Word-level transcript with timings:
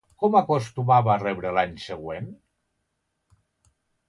Com 0.21 0.35
acostumava 0.37 1.11
a 1.15 1.17
rebre 1.23 1.51
l'any 1.59 1.75
següent? 1.85 2.33